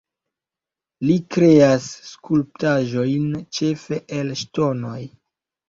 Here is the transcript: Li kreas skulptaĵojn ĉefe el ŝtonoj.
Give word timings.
Li 1.09 1.17
kreas 1.35 1.91
skulptaĵojn 2.13 3.31
ĉefe 3.61 4.03
el 4.21 4.35
ŝtonoj. 4.45 5.01